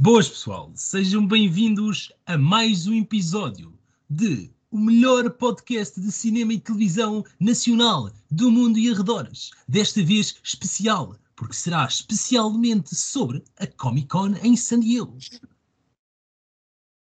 [0.00, 3.76] Boas pessoal, sejam bem-vindos a mais um episódio
[4.08, 9.50] de o melhor podcast de cinema e televisão nacional do mundo e arredores.
[9.66, 15.18] Desta vez especial, porque será especialmente sobre a Comic Con em San Diego.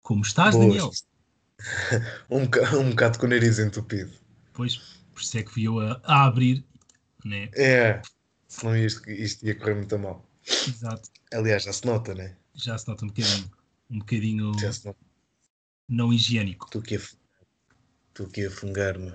[0.03, 0.67] Como estás, Boas.
[0.69, 0.91] Daniel?
[2.29, 4.11] Um, boca- um bocado com o nariz entupido.
[4.53, 4.77] Pois,
[5.13, 6.65] por isso é que fui eu a, a abrir,
[7.25, 7.49] né?
[7.55, 8.03] É,
[8.49, 10.29] senão isto, isto ia correr muito mal.
[10.67, 11.09] Exato.
[11.33, 12.37] Aliás, já se nota, né?
[12.55, 13.51] Já se nota um bocadinho,
[13.91, 14.53] um bocadinho
[15.89, 16.67] não higiênico.
[16.67, 17.17] Estou aqui a, fu-
[18.09, 19.13] estou aqui a fungar-me.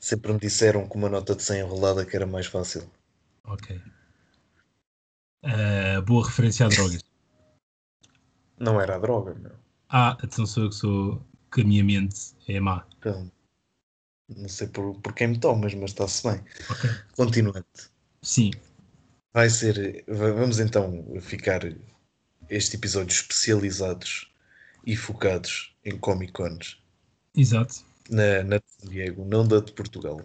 [0.00, 2.90] Sempre me disseram com uma nota de 100 enrolada que era mais fácil.
[3.44, 3.80] Ok.
[5.42, 7.02] Ah, boa referência a drogas.
[8.58, 9.52] Não era a droga, meu.
[9.88, 12.84] Ah, atenção, sou eu que sou que a minha mente é má.
[12.98, 13.30] Então,
[14.28, 16.44] não sei por, por quem me tomas, mas está-se bem.
[16.70, 16.90] Ok.
[17.16, 17.66] Continuando.
[18.22, 18.50] Sim,
[19.32, 20.04] Vai ser.
[20.08, 21.60] va- Vamos então ficar
[22.48, 24.30] este episódio especializados
[24.86, 26.78] e focados em Comic Cons.
[27.36, 27.84] exato.
[28.10, 30.20] na, na de San Diego, não da de Portugal.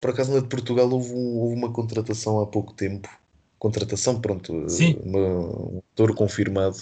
[0.00, 3.08] Por acaso na de Portugal houve, um- houve uma contratação há pouco tempo.
[3.58, 4.96] Contratação, pronto, Sim.
[5.04, 6.76] uma- um ator confirmado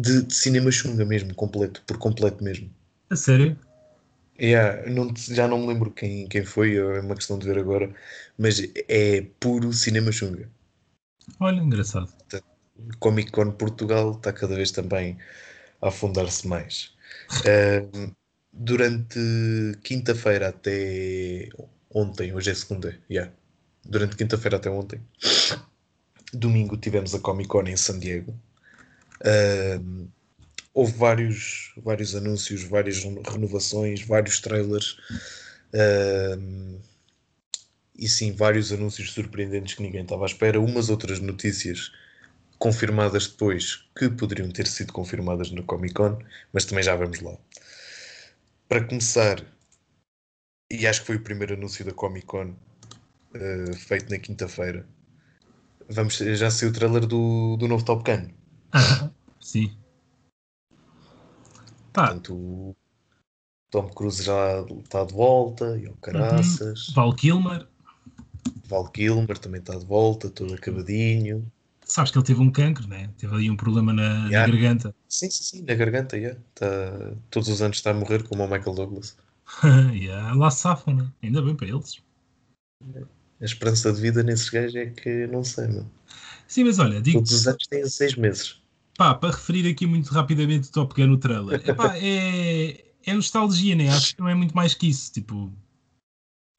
[0.00, 2.70] de, de cinema chunga mesmo, completo, por completo mesmo.
[3.10, 3.58] A sério?
[4.38, 7.94] Yeah, não já não me lembro quem, quem foi, é uma questão de ver agora,
[8.36, 10.50] mas é puro cinema chunga.
[11.40, 12.12] Olha, engraçado.
[12.98, 15.18] Comic Con Portugal está cada vez também
[15.80, 16.94] a afundar-se mais.
[17.46, 18.12] Ahm,
[18.52, 19.18] durante
[19.82, 21.48] quinta-feira até
[21.90, 23.32] ontem, hoje é segunda, yeah.
[23.84, 25.00] durante quinta-feira até ontem,
[26.32, 28.34] domingo tivemos a Comic Con em San Diego.
[29.24, 30.08] Ahm,
[30.74, 34.96] houve vários, vários anúncios, várias renovações, vários trailers.
[35.72, 36.78] ahm,
[37.98, 40.60] e sim, vários anúncios surpreendentes que ninguém estava à espera.
[40.60, 41.90] Umas outras notícias
[42.58, 46.18] confirmadas depois que poderiam ter sido confirmadas no Comic Con,
[46.52, 47.36] mas também já vamos lá.
[48.68, 49.44] Para começar,
[50.70, 52.54] e acho que foi o primeiro anúncio da Comic Con
[53.34, 54.86] eh, feito na quinta-feira,
[55.88, 58.28] vamos, já saiu o trailer do, do novo Top Gun.
[58.72, 59.10] Ah,
[59.40, 59.76] sim.
[61.92, 62.76] Pá, Portanto, o
[63.70, 67.66] Tom Cruise já está de volta, e o Caraças, Val Kilmer,
[68.68, 71.50] Val Kilmer também está de volta, todo acabadinho.
[71.86, 73.10] Sabes que ele teve um cancro, né?
[73.16, 74.52] Teve ali um problema na, na Yeah.
[74.52, 74.94] garganta.
[75.08, 76.38] Sim, sim, sim, na garganta, yeah.
[76.54, 76.66] Tá,
[77.30, 79.16] todos os anos está a morrer como o Michael Douglas.
[79.94, 81.12] yeah, lá safam, né?
[81.22, 82.02] Ainda bem para eles.
[83.40, 85.86] A esperança de vida nesses gajos é que não sei, meu.
[86.48, 88.60] Sim, mas olha, digo Todos os anos têm seis meses.
[88.96, 93.74] pá, para referir aqui muito rapidamente o Top Gun no trailer, epá, é, é nostalgia,
[93.76, 93.88] né?
[93.90, 95.52] Acho que não é muito mais que isso, tipo.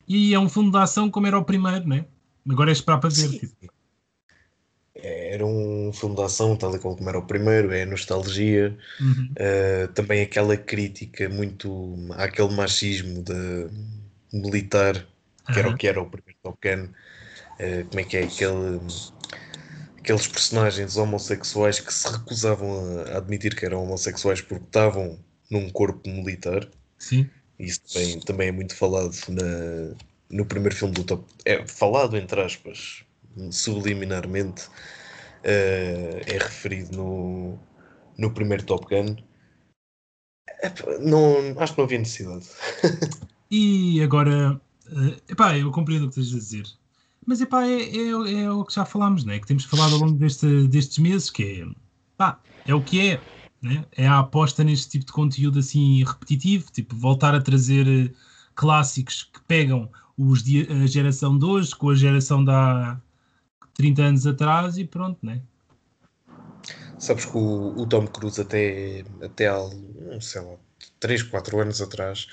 [0.08, 2.06] E é um filme de ação como era o primeiro, né?
[2.48, 3.28] Agora é esperar para ver.
[3.28, 3.40] Sim.
[3.40, 3.77] Tipo.
[5.04, 8.76] Era um filme de ação, tal e como era o primeiro, é nostalgia.
[9.00, 9.34] Uhum.
[9.34, 13.68] Uh, também aquela crítica muito àquele machismo de
[14.34, 15.06] militar,
[15.52, 16.86] que era o que era o primeiro Top Gun.
[17.60, 18.24] Uh, como é que é?
[18.24, 18.80] Aquele,
[20.00, 25.20] aqueles personagens homossexuais que se recusavam a admitir que eram homossexuais porque estavam
[25.50, 26.68] num corpo militar.
[26.98, 27.30] Sim.
[27.60, 29.96] Isso também, também é muito falado na,
[30.30, 31.26] no primeiro filme do Top.
[31.46, 33.04] É falado, entre aspas,
[33.52, 34.70] subliminarmente.
[35.44, 37.60] eh, é referido no,
[38.18, 39.16] no primeiro Top Gun.
[40.62, 42.46] Epá, Não, acho que não havia necessidade.
[43.50, 46.66] E agora, eh, epá, eu compreendo o que estás a dizer.
[47.26, 49.40] Mas epá, é, é, é o que já falámos, né?
[49.40, 51.68] que temos falado ao longo deste, destes meses, que é,
[52.18, 53.22] pá, é o que é.
[53.62, 53.86] Né?
[53.96, 58.14] É a aposta neste tipo de conteúdo assim repetitivo, tipo voltar a trazer eh,
[58.56, 60.44] clássicos que pegam os
[60.84, 63.00] a geração de hoje com a geração há
[63.78, 65.40] 30 anos atrás e pronto, né?
[66.98, 69.60] Sabes que o, o Tom Cruise até, até há,
[70.20, 70.56] sei lá,
[71.00, 72.28] 3, 4 anos atrás,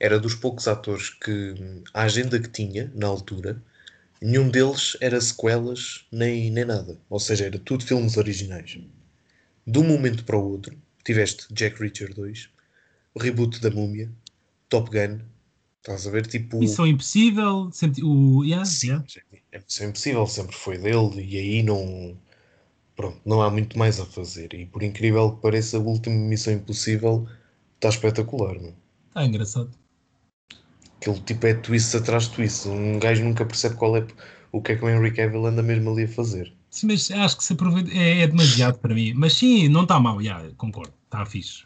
[0.00, 1.54] era dos poucos atores que
[1.94, 3.62] a agenda que tinha, na altura,
[4.20, 6.98] nenhum deles era sequelas nem, nem nada.
[7.08, 8.78] Ou seja, era tudo filmes originais.
[9.64, 12.50] De um momento para o outro, tiveste Jack Reacher 2,
[13.14, 14.10] o reboot da Múmia,
[14.68, 15.20] Top Gun,
[15.94, 16.58] estás a ver, tipo...
[16.58, 19.04] Missão Impossível, sempre, o, yeah, Sim, yeah.
[19.52, 22.16] é Missão Impossível sempre foi dele e aí não
[22.96, 26.52] pronto, não há muito mais a fazer e por incrível que pareça a última Missão
[26.52, 27.26] Impossível
[27.76, 28.74] está espetacular meu.
[29.12, 29.70] Tá engraçado.
[31.00, 34.06] aquele tipo é twist atrás de twist um gajo nunca percebe qual é
[34.52, 37.36] o que é que o Henry Cavill anda mesmo ali a fazer Sim, mas acho
[37.38, 39.14] que se aproveita, é, é demasiado para mim.
[39.14, 41.64] Mas sim, não está mal, já, concordo, está fixe.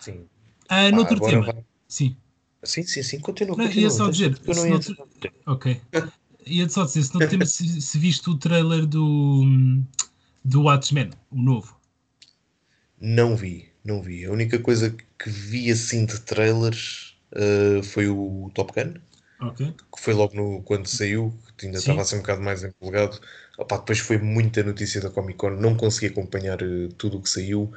[0.00, 0.26] sim,
[0.68, 2.16] Ah, Pá, noutro tema, vai- sim,
[2.62, 4.80] sim, sim, sim, continua, Não, continua ia só dizer, eu não ia
[5.46, 5.80] ok.
[6.46, 9.44] Ia só dizer, se, noutro tema, se, se viste o trailer do,
[10.44, 11.76] do Watchmen, o novo.
[13.00, 14.24] Não vi, não vi.
[14.24, 18.94] A única coisa que vi assim de trailers uh, foi o Top Gun.
[19.56, 23.18] Que foi logo no, quando saiu, que ainda estava assim um bocado mais empolgado.
[23.56, 27.30] Opa, depois foi muita notícia da Comic Con, não consegui acompanhar uh, tudo o que
[27.30, 27.72] saiu.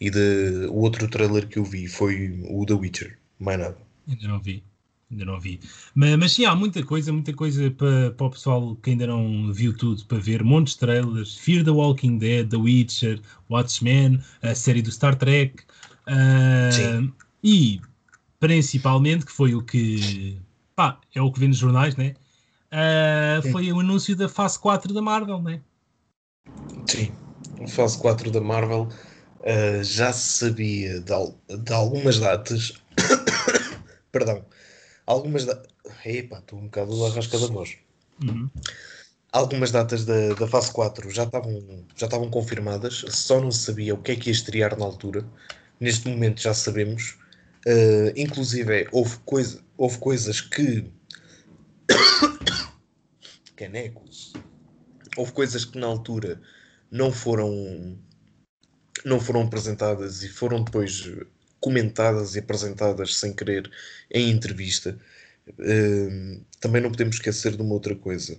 [0.00, 3.87] E de, o outro trailer que eu vi foi o The Witcher, mais nada.
[4.08, 4.64] Ainda não vi.
[5.10, 5.60] Ainda não vi.
[5.94, 9.52] Mas, mas sim, há muita coisa, muita coisa para, para o pessoal que ainda não
[9.52, 10.42] viu tudo para ver.
[10.42, 13.20] Montes de trailers, Fear the Walking Dead, The Witcher,
[13.50, 15.62] Watchmen, a série do Star Trek.
[16.06, 17.12] Uh, Sim.
[17.42, 17.80] e
[18.40, 20.38] principalmente, que foi o que
[20.74, 22.14] pá, é o que vê nos jornais, né?
[22.70, 25.60] Uh, foi o anúncio da fase 4 da Marvel, né?
[26.86, 27.10] Sim,
[27.62, 28.88] a fase 4 da Marvel
[29.40, 32.74] uh, já se sabia de, de algumas datas.
[34.10, 34.44] Perdão,
[35.06, 35.70] algumas datas.
[36.04, 37.76] Epá, estou um bocado a rasca da voz.
[38.22, 38.50] Uhum.
[39.32, 43.94] Algumas datas da, da fase 4 já estavam, já estavam confirmadas, só não se sabia
[43.94, 45.24] o que é que ia estrear na altura.
[45.78, 47.18] Neste momento já sabemos.
[47.66, 50.90] Uh, inclusive, houve, coisa, houve coisas que.
[53.56, 54.04] Caneco.
[55.16, 56.40] Houve coisas que na altura
[56.90, 57.98] não foram
[59.04, 61.08] não foram apresentadas e foram depois
[61.60, 63.70] comentadas e apresentadas sem querer
[64.10, 64.98] em entrevista.
[65.48, 68.36] Uh, também não podemos esquecer de uma outra coisa.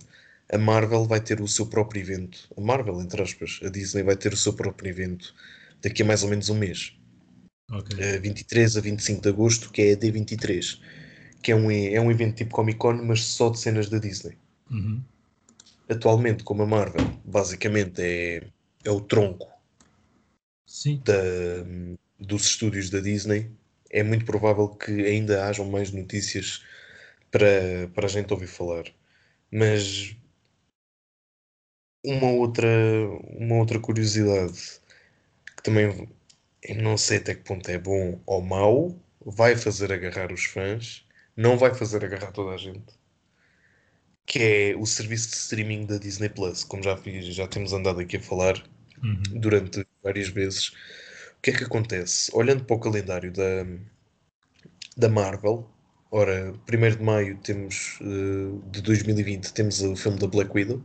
[0.52, 2.48] A Marvel vai ter o seu próprio evento.
[2.56, 5.34] A Marvel, entre aspas, a Disney vai ter o seu próprio evento
[5.82, 6.92] daqui a mais ou menos um mês.
[7.70, 8.16] Okay.
[8.16, 10.80] Uh, 23 a 25 de agosto, que é a D23,
[11.42, 14.36] que é um, é um evento tipo Comic Con, mas só de cenas da Disney.
[14.70, 15.00] Uhum.
[15.88, 18.42] Atualmente, como a Marvel, basicamente é,
[18.84, 19.48] é o tronco
[20.66, 21.00] Sim.
[21.04, 21.14] da,
[22.20, 23.50] dos estúdios da Disney,
[23.90, 26.64] é muito provável que ainda hajam mais notícias
[27.30, 28.84] para, para a gente ouvir falar.
[29.50, 30.16] Mas
[32.04, 32.68] uma outra,
[33.36, 34.80] uma outra curiosidade
[35.56, 36.08] que também
[36.76, 41.06] não sei até que ponto é bom ou mau, vai fazer agarrar os fãs,
[41.36, 42.94] não vai fazer agarrar toda a gente,
[44.26, 48.16] que é o serviço de streaming da Disney Plus, como já, já temos andado aqui
[48.16, 48.62] a falar
[49.02, 49.22] uhum.
[49.40, 50.72] durante várias vezes.
[51.40, 52.30] O que é que acontece?
[52.34, 53.64] Olhando para o calendário da,
[54.94, 55.66] da Marvel,
[56.10, 60.84] ora, 1 de maio temos uh, de 2020 temos o filme da Black Widow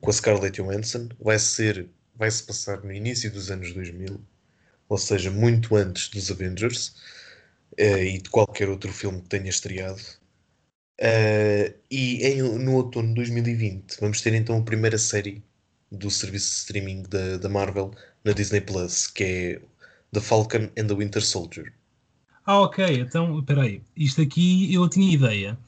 [0.00, 4.20] com a Scarlett Johansson, vai ser vai se passar no início dos anos 2000
[4.88, 6.88] ou seja, muito antes dos Avengers
[7.80, 10.02] uh, e de qualquer outro filme que tenha estreado.
[11.00, 15.44] Uh, e em, no outono de 2020 vamos ter então a primeira série
[15.92, 17.92] do serviço de streaming da, da Marvel
[18.24, 19.75] na Disney Plus, que é
[20.12, 21.72] The Falcon and the Winter Soldier.
[22.46, 23.82] Ah, ok, então, espera aí.
[23.96, 25.58] Isto aqui eu tinha ideia,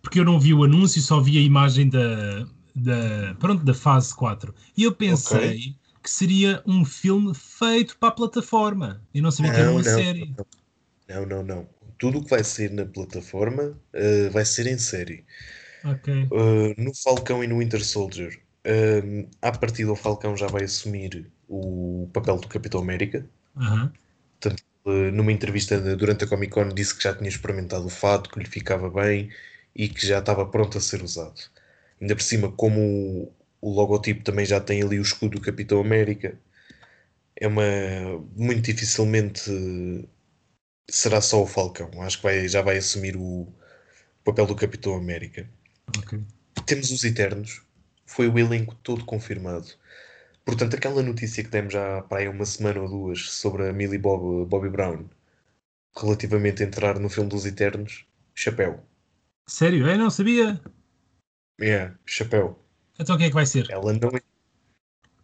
[0.00, 4.14] porque eu não vi o anúncio, só vi a imagem da, da, pronto, da fase
[4.14, 4.54] 4.
[4.76, 5.76] E eu pensei okay.
[6.02, 9.02] que seria um filme feito para a plataforma.
[9.14, 10.34] Eu não sabia não, que era uma não, série.
[11.08, 11.68] Não, não, não.
[11.98, 15.24] Tudo o que vai ser na plataforma uh, vai ser em série.
[15.84, 16.28] Ok.
[16.30, 21.30] Uh, no Falcão e no Winter Soldier, uh, à partida o Falcão já vai assumir
[21.48, 23.28] o papel do Capitão América.
[23.56, 23.90] Uhum.
[24.40, 24.64] Portanto,
[25.12, 28.46] numa entrevista durante a Comic Con disse que já tinha experimentado o fato, que lhe
[28.46, 29.30] ficava bem
[29.74, 31.40] e que já estava pronto a ser usado.
[32.00, 36.38] Ainda por cima, como o, logotipo também já tem ali o escudo do Capitão América,
[37.36, 37.62] é uma
[38.36, 39.50] muito dificilmente
[40.90, 41.90] será só o Falcão.
[42.02, 43.46] Acho que vai, já vai assumir o
[44.24, 45.48] papel do Capitão América.
[45.98, 46.20] Okay.
[46.66, 47.62] Temos os Eternos,
[48.04, 49.68] foi o elenco todo confirmado.
[50.44, 53.98] Portanto, aquela notícia que demos já para aí uma semana ou duas sobre a Millie
[53.98, 55.08] Bob, Bobby Brown
[55.96, 58.82] relativamente a entrar no filme dos Eternos, chapéu.
[59.46, 59.86] Sério?
[59.86, 60.60] Eu não sabia.
[61.60, 62.58] É, yeah, chapéu.
[62.98, 63.70] Então quem é que vai ser?
[63.70, 64.10] Ela não,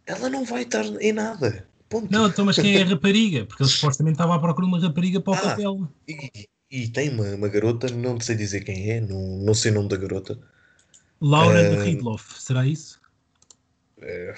[0.05, 1.67] ela não vai estar em nada.
[1.89, 2.11] Ponto.
[2.11, 3.45] Não, então, mas quem é a rapariga?
[3.45, 5.87] Porque ele supostamente estava à procura de uma rapariga para o Ah, papel.
[6.07, 9.75] E, e tem uma, uma garota, não sei dizer quem é, não, não sei o
[9.75, 10.39] nome da garota.
[11.21, 12.98] Laura eh, de Ridloff, será isso?
[14.01, 14.33] Eh,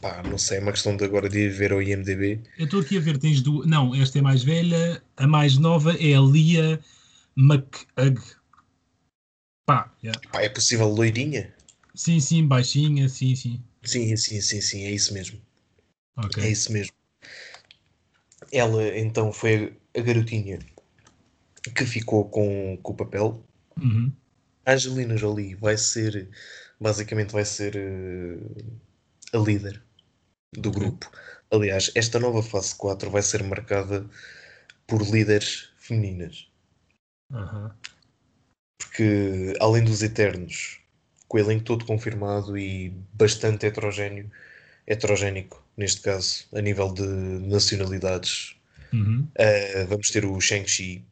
[0.00, 2.40] pá, não sei, é uma questão de agora de ver ao IMDB.
[2.58, 3.66] Eu estou aqui a ver, tens duas.
[3.66, 6.80] Não, esta é mais velha, a mais nova é a Lia
[7.36, 8.20] McHugh.
[9.66, 10.20] Pá, yeah.
[10.30, 11.54] Pá, é possível loirinha?
[11.94, 13.62] sim, sim, baixinha, sim, sim.
[13.82, 15.40] Sim, sim, sim, sim, é isso mesmo.
[16.16, 16.42] Ok.
[16.42, 16.92] É isso mesmo.
[18.50, 20.58] Ela então foi a garotinha
[21.74, 23.42] que ficou com, com o papel.
[23.80, 24.12] Uhum.
[24.64, 26.28] A Angelina Jolie vai ser,
[26.80, 28.38] basicamente, vai ser eh,
[29.32, 29.82] a líder
[30.52, 30.80] do Ok.
[30.80, 31.10] grupo.
[31.50, 34.08] Aliás, esta nova fase 4 vai ser marcada
[34.86, 36.48] por líderes femininas.
[37.32, 37.74] Aham.
[38.78, 40.80] Porque, além dos Eternos,
[41.28, 44.30] com o elenco todo confirmado e bastante heterogéneo,
[44.86, 48.56] heterogénico, neste caso, a nível de nacionalidades.
[48.92, 49.26] Uhum.
[49.38, 51.04] Uh, vamos ter o Shang-Chi,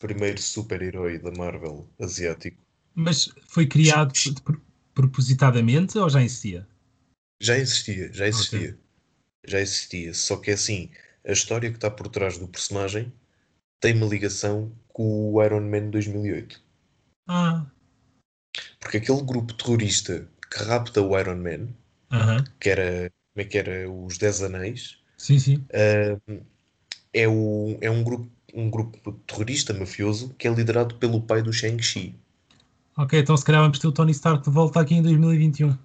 [0.00, 2.60] primeiro super-herói da Marvel asiático.
[2.94, 4.12] Mas foi criado
[4.94, 6.66] propositadamente ou já existia?
[7.42, 8.58] Já existia, já existia.
[8.68, 8.78] Okay.
[9.48, 10.14] Já existia.
[10.14, 10.88] Só que é assim,
[11.26, 13.12] a história que está por trás do personagem
[13.80, 16.62] tem uma ligação com o Iron Man 2008.
[17.26, 17.66] Ah.
[18.78, 21.68] Porque aquele grupo terrorista que rapta o Iron Man,
[22.12, 22.48] uh -huh.
[22.60, 25.56] que era, como é que era, os Dez Anéis, sim, sim.
[25.56, 26.44] Uh,
[27.12, 31.52] é, o, é um, grupo, um grupo terrorista mafioso que é liderado pelo pai do
[31.52, 32.14] Shang-Chi.
[32.96, 35.76] Ok, então se calhar vamos ter o Tony Stark de volta aqui em 2021.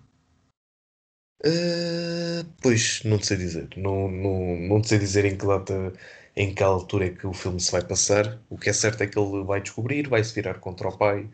[1.46, 3.70] Uh, ah, pois, não te sei dizer.
[3.77, 5.94] Não, não, não te sei dizer em que data,
[6.36, 8.39] em que altura é que o filme se vai passar.
[8.50, 11.29] O que é certo é que ele vai descobrir, vai se virar contra o pai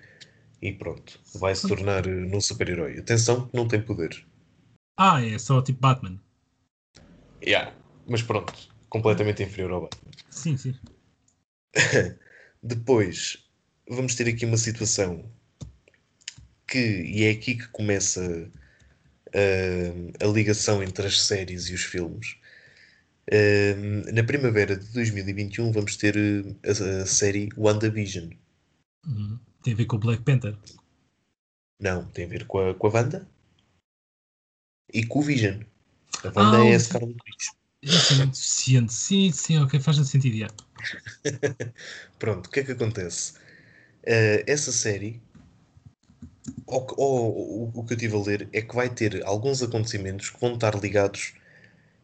[0.62, 1.20] e pronto.
[1.36, 2.98] Vai se tornar uh, super-herói.
[3.00, 4.26] Atenção que não tem poder.
[4.98, 6.20] Ah, é só tipo Batman.
[7.46, 7.74] Yeah,
[8.08, 8.54] mas pronto,
[8.90, 10.12] completamente inferior ao Batman.
[10.30, 10.76] Sim, sim.
[12.64, 13.44] Depois,
[13.90, 15.26] vamos ter aqui uma situação
[16.68, 18.50] que, e é aqui que começa
[20.22, 22.36] a ligação entre as séries e os filmes.
[24.14, 28.30] Na primavera de 2021 vamos ter a, a série WandaVision.
[29.06, 29.40] Uhum.
[29.64, 30.58] Tem a ver com o Black Panther?
[31.80, 33.28] Não, tem a ver com a, com a Wanda
[34.94, 35.62] e com o Vision.
[36.24, 37.48] A Wanda ah, é a Scarlet Witch.
[37.82, 38.94] Isso é muito suficiente.
[38.94, 40.54] Sim, sim, ok, faz sentido.
[42.20, 43.34] Pronto, o que é que acontece?
[44.04, 45.22] Uh, essa série
[46.66, 50.40] ou, ou, o que eu estive a ler é que vai ter alguns acontecimentos que
[50.40, 51.34] vão estar ligados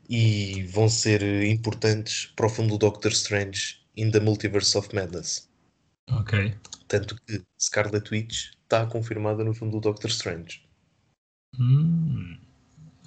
[0.09, 5.47] e vão ser importantes para o filme do Doctor Strange in the Multiverse of Madness.
[6.11, 6.55] Ok.
[6.87, 10.63] Tanto que Scarlet Witch está confirmada no filme do Doctor Strange.
[11.59, 12.37] Hum,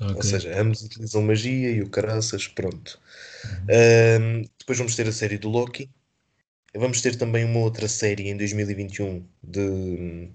[0.00, 0.14] okay.
[0.14, 3.00] Ou seja, ambos utilizam magia e o caraças, pronto.
[3.44, 4.40] Uhum.
[4.42, 5.90] Um, depois vamos ter a série do Loki.
[6.74, 10.30] Vamos ter também uma outra série em 2021 de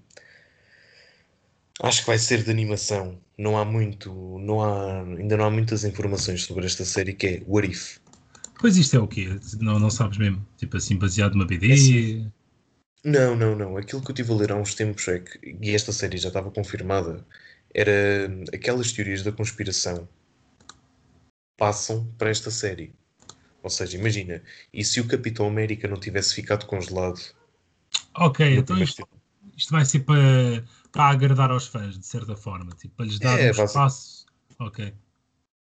[1.82, 3.20] Acho que vai ser de animação.
[3.36, 7.42] Não há muito, não há, ainda não há muitas informações sobre esta série que é
[7.46, 7.98] What If.
[8.58, 9.28] Pois isto é o quê?
[9.60, 10.44] Não, não sabes mesmo?
[10.56, 11.70] Tipo assim, baseado numa BD?
[11.70, 12.32] É assim,
[13.04, 13.76] não, não, não.
[13.76, 16.28] Aquilo que eu estive a ler há uns tempos é que, e esta série já
[16.28, 17.24] estava confirmada,
[17.72, 20.08] era aquelas teorias da conspiração
[21.56, 22.94] passam para esta série.
[23.62, 24.42] Ou seja, imagina,
[24.72, 27.20] e se o Capitão América não tivesse ficado congelado?
[28.16, 29.06] Ok, então isto,
[29.56, 33.38] isto vai ser para para agradar aos fãs, de certa forma, tipo, para lhes dar
[33.38, 34.26] é, um espaço.
[34.58, 34.94] Ok.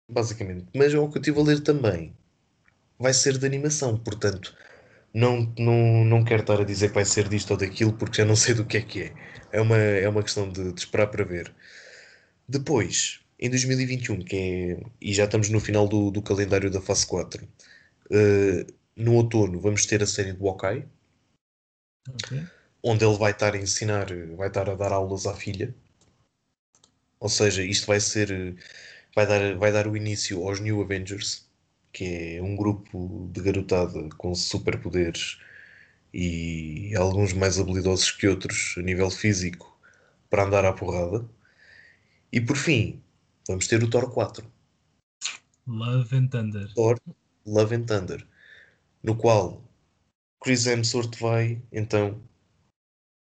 [0.09, 0.67] Basicamente.
[0.75, 2.15] Mas é o que eu estive a ler também.
[2.99, 4.55] Vai ser de animação, portanto,
[5.13, 8.25] não, não, não quero estar a dizer que vai ser disto ou daquilo, porque já
[8.25, 9.13] não sei do que é que é.
[9.51, 11.53] É uma, é uma questão de, de esperar para ver.
[12.47, 17.07] Depois, em 2021, que é, e já estamos no final do, do calendário da fase
[17.07, 17.47] 4, uh,
[18.11, 20.85] eh, no outono vamos ter a série do Hawkeye.
[22.09, 22.45] Okay
[22.85, 24.05] onde ele vai estar a ensinar,
[24.37, 25.73] vai estar a dar aulas à filha.
[27.19, 28.55] Ou seja, isto vai ser,
[29.15, 31.49] vai dar, vai dar o início aos New Avengers,
[31.91, 35.39] que é um grupo de garotada com superpoderes
[36.13, 39.75] e alguns mais habilidosos que outros a nível físico
[40.29, 41.27] para andar à porrada.
[42.31, 43.01] E por fim,
[43.47, 44.45] vamos ter o Thor 4.
[45.65, 46.71] Love and Thunder.
[46.75, 46.99] Thor,
[47.47, 48.27] Love and Thunder.
[49.01, 49.63] No qual
[50.39, 52.21] Chris Hemsworth vai então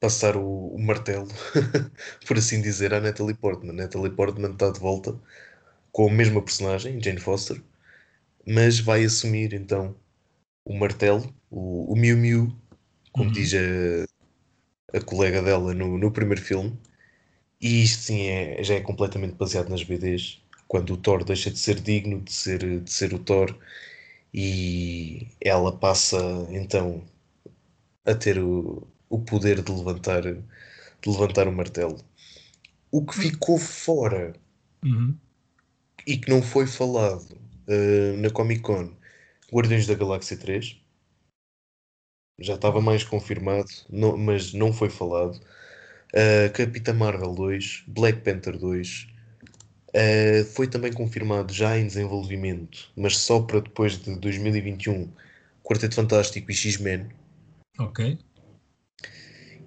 [0.01, 1.29] passar o, o martelo,
[2.27, 3.73] por assim dizer, à Natalie Portman.
[3.73, 5.19] Natalie Portman está de volta
[5.93, 7.63] com a mesma personagem, Jane Foster,
[8.47, 9.97] mas vai assumir então
[10.65, 12.55] o martelo, o, o Miu Miu,
[13.13, 13.33] como uhum.
[13.33, 16.79] diz a, a, colega dela no, no primeiro filme.
[17.61, 21.59] E isto sim é, já é completamente baseado nas BDs, quando o Thor deixa de
[21.59, 23.57] ser digno de ser, de ser o Thor
[24.35, 26.19] e ela passa
[26.51, 27.05] então
[28.05, 32.05] a ter o, o poder de levantar, de levantar o martelo.
[32.91, 34.35] O que ficou fora
[34.85, 35.17] uhum.
[36.05, 37.31] e que não foi falado
[37.69, 38.91] uh, na Comic Con,
[39.53, 40.81] Guardiões da Galáxia 3,
[42.41, 45.41] já estava mais confirmado, não, mas não foi falado.
[46.13, 52.91] Uh, Capitã Marvel 2, Black Panther 2, uh, eh, foi também confirmado já em desenvolvimento,
[52.97, 55.09] mas só para depois de 2021,
[55.63, 57.09] Quarteto Fantástico e X-Men.
[57.79, 58.19] Ok.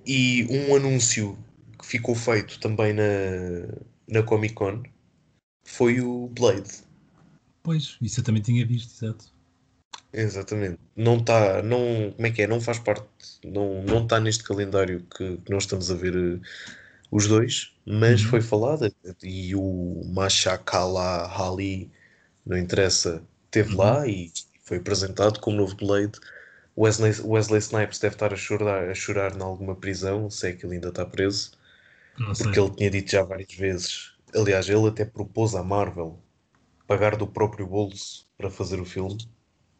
[0.07, 1.37] E um anúncio
[1.77, 3.03] que ficou feito também na,
[4.07, 4.81] na Comic Con
[5.65, 6.69] foi o Blade.
[7.61, 9.25] Pois, isso eu também tinha visto, exato.
[10.13, 10.79] Exatamente.
[10.95, 12.47] Não está, não, como é que é?
[12.47, 13.05] Não faz parte,
[13.43, 16.41] não não está neste calendário que, que, nós estamos a ver uh,
[17.11, 18.29] os dois, mas uhum.
[18.29, 18.89] foi falado
[19.21, 21.91] e o Mashakala Ali
[22.45, 23.77] não interessa, esteve uhum.
[23.77, 24.31] lá e
[24.63, 26.17] foi apresentado como novo Blade.
[26.77, 30.75] Wesley, Wesley Snipes deve estar a chorar, a chorar em alguma prisão, sei que ele
[30.75, 31.51] ainda está preso,
[32.37, 34.11] porque ele tinha dito já várias vezes.
[34.35, 36.19] Aliás, ele até propôs à Marvel
[36.87, 39.17] pagar do próprio bolso para fazer o filme.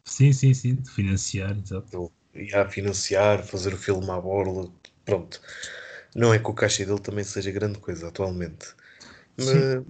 [0.04, 2.12] Sim, sim, sim, de financiar, exato.
[2.34, 4.70] Ele ia financiar, fazer o filme à borla,
[5.04, 5.40] pronto.
[6.14, 8.74] Não é que o caixa dele também seja grande coisa atualmente.
[9.36, 9.84] Mas,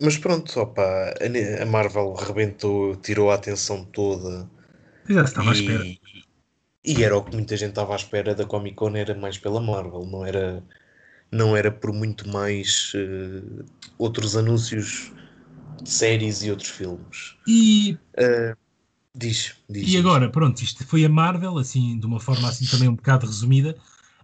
[0.00, 1.14] mas, pronto, opa,
[1.62, 4.48] a Marvel rebentou, tirou a atenção toda.
[5.08, 5.84] Já estava e, à espera.
[6.84, 9.60] E era o que muita gente estava à espera da Comic Con, era mais pela
[9.60, 10.62] Marvel, não era,
[11.32, 13.64] não era por muito mais uh,
[13.98, 15.12] outros anúncios
[15.82, 17.36] de séries e outros filmes.
[17.46, 17.98] E.
[18.18, 18.56] Uh,
[19.14, 19.88] diz, diz.
[19.88, 23.26] E agora, pronto, isto foi a Marvel, assim, de uma forma assim também um bocado
[23.26, 23.76] resumida.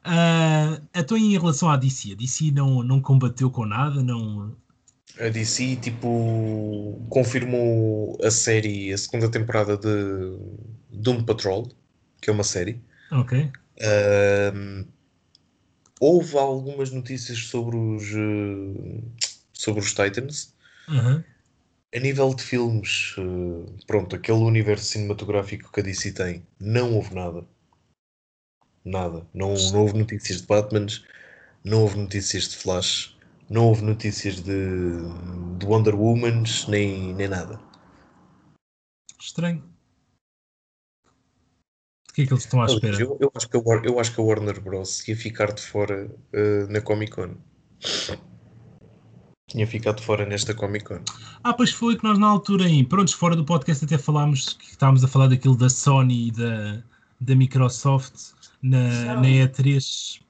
[0.05, 4.55] Uh, então, em relação à DC, a DC não, não combateu com nada, não.
[5.21, 10.38] A DC, tipo, confirmou a série, a segunda temporada de
[10.90, 11.69] Doom Patrol,
[12.21, 12.81] que é uma série.
[13.11, 13.50] Ok.
[13.78, 14.87] Uh,
[16.00, 19.02] houve algumas notícias sobre os, uh,
[19.52, 20.54] sobre os Titans.
[20.88, 21.23] Uhum.
[21.95, 23.14] A nível de filmes,
[23.87, 27.45] pronto, aquele universo cinematográfico que a DC tem, não houve nada.
[28.83, 29.26] Nada.
[29.35, 30.87] Não, não houve notícias de Batman,
[31.62, 33.14] não houve notícias de Flash,
[33.49, 34.96] não houve notícias de,
[35.58, 37.61] de Wonder Woman, nem, nem nada.
[39.20, 39.62] Estranho.
[42.08, 43.00] De que é que eles estão à espera?
[43.00, 45.06] Eu, eu, acho, que a, eu acho que a Warner Bros.
[45.08, 47.37] ia ficar de fora uh, na Comic Con.
[49.49, 51.02] Tinha ficado de fora nesta Comic Con.
[51.42, 54.70] Ah, pois foi que nós na altura, em prontos, fora do podcast até falámos que
[54.70, 56.82] estávamos a falar daquilo da Sony e da,
[57.20, 58.32] da Microsoft
[58.62, 60.20] na, na E3.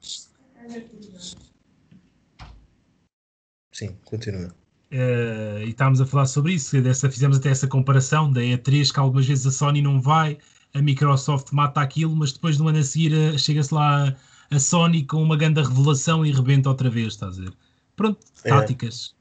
[3.72, 4.54] Sim, continua.
[4.92, 9.00] Uh, e estávamos a falar sobre isso, dessa, fizemos até essa comparação da E3, que
[9.00, 10.36] algumas vezes a Sony não vai,
[10.74, 14.14] a Microsoft mata aquilo, mas depois de um ano a seguir eh, chega-se lá
[14.50, 17.52] a, Sony com uma grande revelação e rebenta outra vez, estás a ver?
[17.96, 18.50] Pronto, é.
[18.50, 19.14] táticas.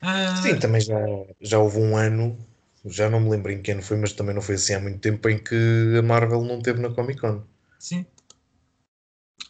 [0.00, 0.32] É.
[0.32, 0.36] Uh...
[0.42, 0.98] Sim, também já,
[1.42, 2.38] já houve um ano,
[2.86, 4.98] já não me lembro em que ano foi, mas também não foi assim há muito
[4.98, 7.42] tempo em que a Marvel não teve na Comic Con.
[7.78, 8.06] Sim.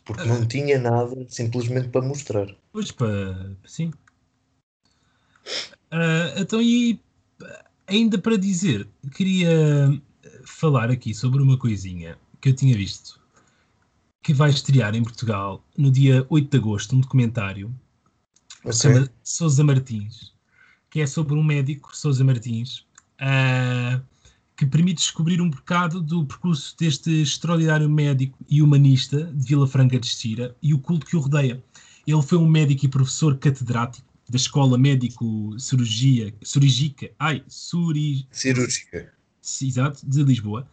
[0.05, 2.49] Porque não tinha nada simplesmente para mostrar.
[2.73, 3.57] Pois, para.
[3.65, 3.93] Sim.
[5.93, 7.01] Uh, então, e
[7.87, 10.01] ainda para dizer, queria
[10.45, 13.21] falar aqui sobre uma coisinha que eu tinha visto
[14.23, 17.75] que vai estrear em Portugal no dia 8 de agosto, um documentário
[18.61, 18.73] okay.
[18.73, 20.33] chama Sousa Martins,
[20.91, 22.85] que é sobre um médico, Sousa Martins,
[23.21, 24.01] uh,
[24.61, 29.99] que permite descobrir um bocado do percurso deste extraordinário médico e humanista de Vila Franca
[29.99, 31.65] de Xira e o culto que o rodeia.
[32.07, 39.15] Ele foi um médico e professor catedrático da Escola Médico Cirurgia, Cirúrgica, ai, suri, Cirúrgica,
[39.63, 40.69] exato, de Lisboa.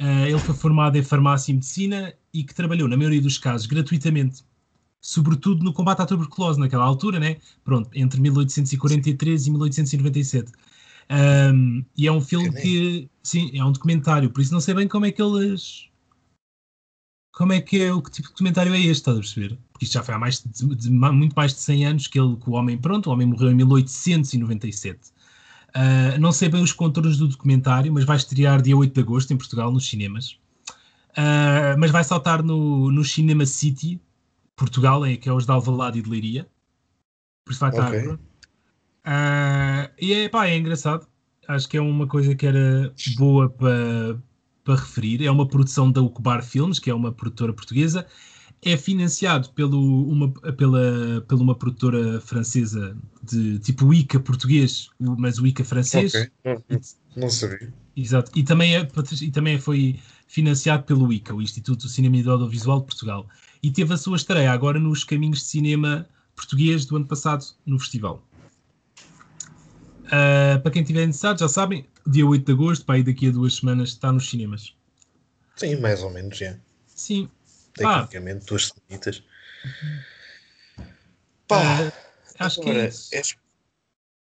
[0.00, 3.66] Uh, ele foi formado em farmácia e medicina e que trabalhou, na maioria dos casos,
[3.66, 4.44] gratuitamente,
[5.00, 7.38] sobretudo no combate à tuberculose, naquela altura, né?
[7.64, 10.52] Pronto, entre 1843 e 1897.
[11.10, 14.88] Um, e é um filme que, sim, é um documentário, por isso não sei bem
[14.88, 15.88] como é que eles.
[17.34, 19.58] Como é que é, o que tipo de documentário é este, estás a perceber?
[19.72, 22.36] Porque isto já foi há mais de, de, muito mais de 100 anos que, ele,
[22.36, 24.98] que o homem, pronto, o homem morreu em 1897.
[24.98, 25.12] Uh,
[25.74, 29.32] ah, não sei bem os contornos do documentário, mas vai estrear dia 8 de agosto
[29.32, 30.38] em Portugal, nos cinemas.
[31.12, 33.98] Uh, mas vai saltar no, no Cinema City,
[34.54, 36.46] Portugal, é, que é os de Alvalade e de Leiria.
[37.44, 37.88] Por isso vai estar.
[37.88, 38.18] Okay.
[39.06, 41.06] Uh, e é, pá, é engraçado.
[41.48, 44.16] Acho que é uma coisa que era boa para
[44.64, 45.24] para referir.
[45.24, 48.06] É uma produção da Ucubar Filmes, que é uma produtora portuguesa.
[48.64, 55.46] É financiado pelo, uma, pela, pela uma produtora francesa de tipo ICA português, mas o
[55.46, 56.14] ICA francês.
[56.14, 56.30] Okay.
[56.44, 56.80] Não,
[57.16, 57.72] não sabia.
[57.96, 58.30] Exato.
[58.36, 58.88] E também, é,
[59.20, 63.28] e também foi financiado pelo ICA, o Instituto do Cinema e do Audiovisual de Portugal.
[63.62, 67.78] E teve a sua estreia agora nos Caminhos de Cinema Português do ano passado no
[67.78, 68.24] festival.
[70.12, 73.30] Uh, para quem tiver interessado, já sabem, dia 8 de agosto, para aí daqui a
[73.30, 74.76] duas semanas, está nos cinemas.
[75.56, 76.54] Sim, mais ou menos, já.
[76.86, 77.30] Sim.
[77.72, 78.48] Tecnicamente, ah.
[78.48, 79.22] duas semanitas.
[81.48, 81.92] Pá, uh,
[82.38, 83.22] acho agora, que é, é,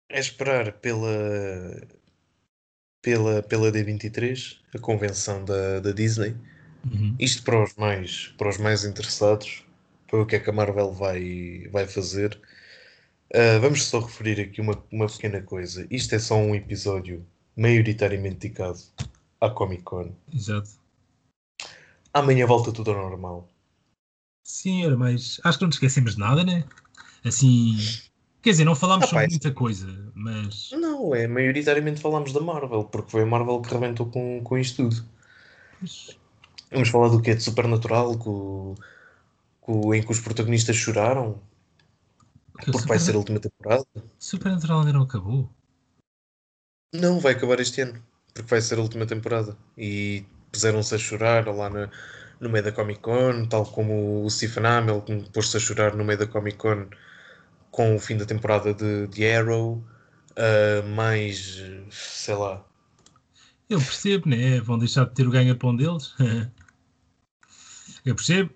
[0.09, 1.81] é, esperar pela,
[3.01, 6.33] pela, pela D23, a convenção da, da Disney.
[6.89, 7.13] Uhum.
[7.19, 9.65] Isto para os, mais, para os mais interessados,
[10.07, 12.39] para o que é que a Marvel vai, vai fazer.
[13.35, 15.87] Uh, vamos só referir aqui uma, uma pequena coisa.
[15.89, 17.25] Isto é só um episódio
[17.57, 18.79] maioritariamente dedicado
[19.41, 20.11] à Comic Con.
[20.33, 20.69] Exato.
[22.13, 23.49] Amanhã volta tudo ao normal.
[24.45, 25.39] Sim, era mais.
[25.43, 26.63] Acho que não nos esquecemos de nada, né?
[27.25, 27.75] Assim.
[28.41, 30.69] Quer dizer, não falámos Ah, sobre muita coisa, mas.
[30.73, 34.83] Não, é maioritariamente falámos da Marvel, porque foi a Marvel que rebentou com, com isto
[34.83, 35.03] tudo.
[35.81, 36.17] mas-
[36.71, 37.33] Vamos falar do quê?
[37.35, 38.81] De Supernatural, que
[39.65, 41.39] que o- em que os protagonistas choraram,
[42.59, 43.85] que porque vai ser a última temporada.
[44.19, 45.49] Supernatural ainda não acabou.
[46.93, 49.57] Não, vai acabar este ano, porque vai ser a última temporada.
[49.77, 51.89] E puseram-se a chorar lá na-
[52.39, 56.19] no meio da Comic Con, tal como o Stephen Hamilton pôs-se a chorar no meio
[56.19, 56.89] da Comic Con
[57.71, 59.83] com o fim da temporada de, de Arrow.
[60.37, 61.61] ah, mais,
[61.91, 62.63] sei lá,
[63.69, 64.59] Eu percebo, né?
[64.61, 66.13] Vão deixar de ter o ganha-pão deles.
[68.05, 68.53] Eu percebo.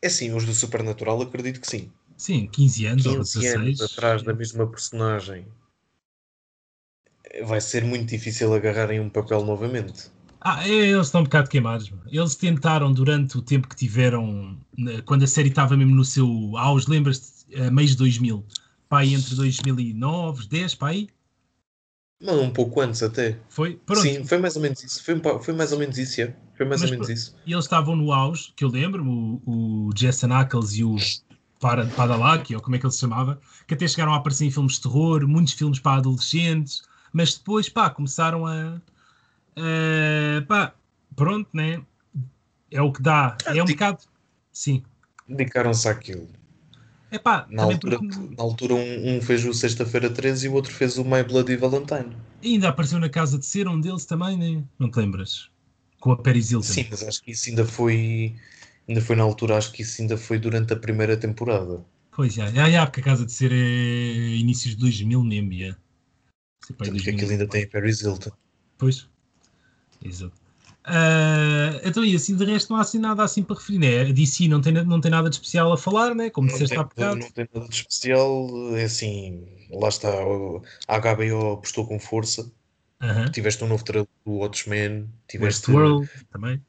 [0.00, 1.92] É assim, os do Supernatural acredito que sim.
[2.22, 3.56] Sim, 15 anos ou 15 16.
[3.56, 5.44] anos atrás da mesma personagem.
[7.42, 10.08] Vai ser muito difícil agarrarem um papel novamente.
[10.40, 11.90] Ah, é, eles estão um bocado queimados.
[11.90, 12.04] mano.
[12.06, 14.56] Eles tentaram durante o tempo que tiveram,
[15.04, 18.44] quando a série estava mesmo no seu auge, lembras-te, a meios de 2000,
[18.88, 21.08] pá, aí entre 2009, 10, pá, aí,
[22.20, 23.36] Não, um pouco antes até.
[23.48, 24.00] foi, pronto.
[24.02, 25.02] Sim, foi mais ou menos isso.
[25.02, 26.36] Foi, foi mais ou menos isso, é.
[26.56, 27.36] Foi mais Mas ou menos isso.
[27.44, 30.94] E eles estavam no auge, que eu lembro, o, o Jason Ackles e o
[31.62, 34.50] Para- Padalaki, ou como é que ele se chamava, que até chegaram a aparecer em
[34.50, 38.80] filmes de terror, muitos filmes para adolescentes, mas depois, pá, começaram a...
[39.56, 40.74] a- pá,
[41.14, 41.80] pronto, né?
[42.70, 43.36] É o que dá.
[43.46, 43.98] É um bocado...
[44.52, 44.82] Sim.
[45.28, 46.28] Dedicaram-se àquilo.
[47.12, 50.54] É pá, Na altura, porque na altura um, um fez o Sexta-feira 13 e o
[50.54, 52.16] outro fez o My Bloody Valentine.
[52.42, 54.64] ainda apareceu na Casa de Ser um deles também, né?
[54.78, 55.48] Não te lembras?
[56.00, 56.66] Com a Paris Hilton.
[56.72, 58.34] Sim, mas acho que isso ainda foi.
[58.88, 61.84] Ainda foi na altura, acho que isso ainda foi durante a primeira temporada.
[62.10, 65.76] Pois, já, já, já, porque a Casa de Ser é inícios de 2000 mesmo, já.
[66.68, 67.14] Tanto que 2000.
[67.14, 68.30] aquilo ainda tem a Paris Hilton.
[68.78, 69.08] Pois.
[70.04, 70.42] Exato.
[70.84, 74.00] Ah, então, e assim, de resto, não há assim nada assim para referir, né?
[74.00, 76.28] A DC não tem, não tem nada de especial a falar, né?
[76.28, 77.20] Como Não disseste há bocado.
[77.20, 80.08] não tem nada de especial, é assim, lá está,
[80.88, 82.50] a HBO apostou com força.
[83.00, 83.30] Aham.
[83.30, 86.60] Tiveste um novo trailer do Watchmen, tiveste, Westworld também.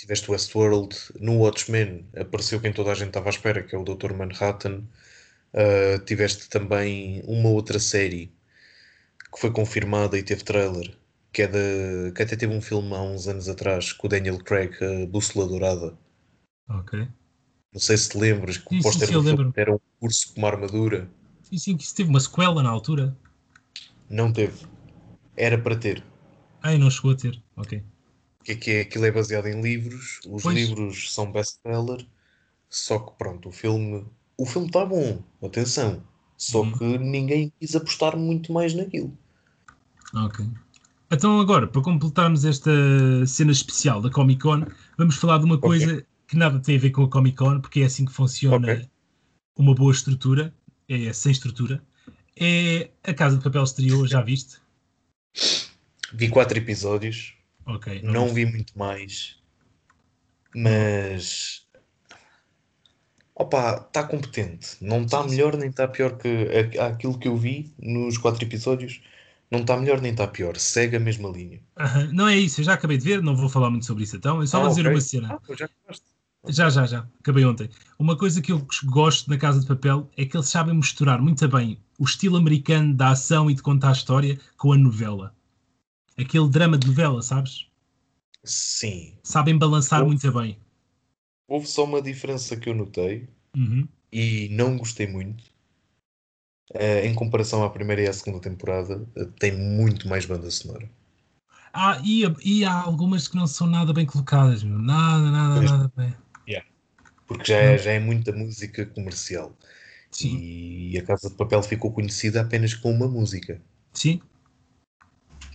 [0.00, 0.96] Tiveste Westworld.
[1.20, 4.12] No Watchmen apareceu quem toda a gente estava à espera, que é o Dr.
[4.14, 4.84] Manhattan.
[5.52, 8.32] Uh, tiveste também uma outra série
[9.32, 10.96] que foi confirmada e teve trailer,
[11.32, 14.38] que é de, que até teve um filme há uns anos atrás com o Daniel
[14.38, 15.96] Craig, a Bússola Dourada.
[16.68, 17.08] Ok.
[17.72, 19.08] Não sei se te lembras que Sim, o póster
[19.56, 21.08] era um urso com uma armadura.
[21.42, 23.16] Sim, sim, que isso teve uma sequela na altura.
[24.08, 24.66] Não teve.
[25.36, 26.02] Era para ter.
[26.62, 27.40] Ai, não chegou a ter.
[27.56, 27.82] Ok.
[28.44, 30.20] Que, que é, aquilo é baseado em livros.
[30.28, 30.54] Os Pois.
[30.56, 32.06] livros são best-seller.
[32.68, 34.06] Só que pronto, o filme.
[34.38, 36.02] O filme está bom, atenção.
[36.36, 36.72] Só Uhum.
[36.78, 39.16] que ninguém quis apostar muito mais naquilo.
[40.14, 40.46] Ok.
[41.10, 42.70] Então agora, para completarmos esta
[43.26, 44.64] cena especial da Comic Con,
[44.96, 45.68] vamos falar de uma Ok.
[45.68, 48.72] coisa que nada tem a ver com a Comic Con, porque é assim que funciona
[48.72, 48.88] Ok.
[49.56, 50.54] uma boa estrutura,
[50.88, 51.82] é sem estrutura.
[52.36, 54.60] É a Casa de Papel estreou, já viste?
[56.12, 57.34] Vi quatro episódios,
[57.74, 58.02] Ok.
[58.02, 59.38] não vi muito mais.
[60.54, 61.66] Mas.
[63.34, 64.76] Opa, está competente.
[64.80, 66.28] Não está melhor nem está pior que
[66.78, 69.00] aquilo que eu vi nos quatro episódios.
[69.50, 70.56] Não está melhor nem está pior.
[70.56, 71.60] Segue a mesma linha.
[72.12, 74.40] Não é isso, eu já acabei de ver, não vou falar muito sobre isso então.
[74.40, 74.92] Eu só Ah, vou dizer ok.
[74.94, 75.34] uma cena.
[75.34, 76.04] Ah, já acabaste.
[76.48, 77.06] Já, já, já.
[77.20, 77.68] Acabei ontem.
[77.98, 81.46] Uma coisa que eu gosto na Casa de Papel é que eles sabem misturar muito
[81.48, 85.34] bem o estilo americano da ação e de contar a história com a novela.
[86.20, 87.66] Aquele drama de novela, sabes?
[88.44, 89.18] Sim.
[89.22, 90.58] Sabem balançar Eu- muito bem.
[91.46, 93.88] Houve só uma diferença que eu notei Uhum.
[94.12, 95.44] e não gostei muito.
[96.74, 100.90] Eh, em comparação à primeira e à segunda temporada, eh, tem muito mais banda sonora.
[101.72, 104.78] Ah, e, e há algumas que não são nada bem colocadas, meu.
[104.78, 105.62] Nada, nada, Pois.
[105.62, 106.14] nada bem.
[107.26, 109.56] Porque já é, já é muita música comercial.
[110.10, 110.44] Sim,
[110.90, 113.62] E a Casa de Papel ficou conhecida apenas com uma música.
[113.92, 114.20] sim.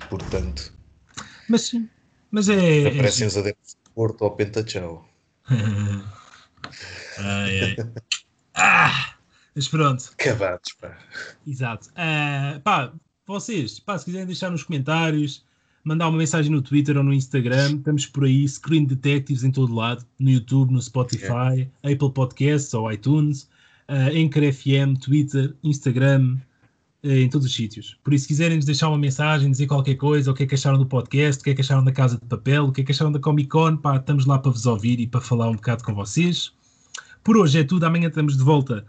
[0.09, 0.73] Portanto,
[1.49, 1.89] Mas sim.
[2.31, 2.83] Mas é.
[2.83, 5.07] é aparecem os adeptos de Porto ao Pentatchau.
[7.19, 7.75] ai, ai.
[8.55, 9.15] Ah!
[9.55, 10.11] Mas pronto.
[10.17, 10.97] Cavados, pá.
[11.47, 11.89] Exato.
[11.95, 12.91] Ah, pá,
[13.25, 15.45] vocês, pá, se quiserem deixar nos comentários,
[15.83, 19.73] mandar uma mensagem no Twitter ou no Instagram, estamos por aí, Screen Detectives em todo
[19.73, 23.43] lado, no YouTube, no Spotify, Apple Podcasts ou iTunes,
[23.87, 26.37] uh, Anchor FM, Twitter, Instagram,
[27.05, 27.97] em todos os sítios.
[28.03, 30.55] Por isso, se quiserem nos deixar uma mensagem, dizer qualquer coisa, o que é que
[30.55, 32.83] acharam do podcast, o que é que acharam da Casa de Papel, o que é
[32.83, 35.55] que acharam da Comic Con, pá, estamos lá para vos ouvir e para falar um
[35.55, 36.51] bocado com vocês.
[37.23, 38.85] Por hoje é tudo, amanhã estamos de volta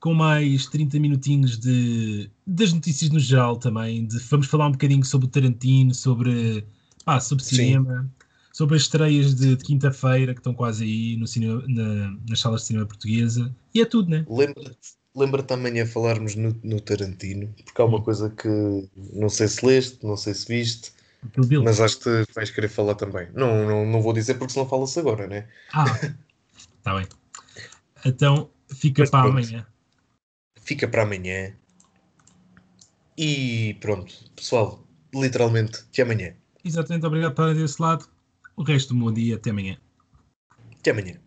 [0.00, 4.06] com mais 30 minutinhos de, das notícias no geral também.
[4.06, 6.64] De, vamos falar um bocadinho sobre o Tarantino, sobre,
[7.04, 7.56] pá, sobre Sim.
[7.56, 8.10] cinema,
[8.52, 12.62] sobre as estreias de, de quinta-feira que estão quase aí no cinema, na- nas salas
[12.62, 13.54] de cinema portuguesa.
[13.74, 14.24] E é tudo, né?
[14.28, 18.04] Lembra-te lembra-te amanhã falarmos no, no Tarantino, porque há uma Hum.
[18.04, 18.48] coisa que
[18.96, 20.92] não sei se leste, não sei se viste,
[21.60, 23.30] mas acho que vais querer falar também.
[23.32, 25.48] Não, não, não vou dizer porque senão fala-se agora, né?
[25.72, 26.00] Ah,
[26.78, 27.08] está bem.
[28.04, 29.30] Então fica Mas para pronto.
[29.30, 29.66] amanhã.
[30.62, 31.58] Fica para amanhã.
[33.16, 36.34] E pronto, pessoal, literalmente, até amanhã.
[36.64, 38.08] Exatamente, obrigado por estar desse lado.
[38.56, 39.78] O resto do bom dia, até amanhã.
[40.78, 41.20] Até amanhã.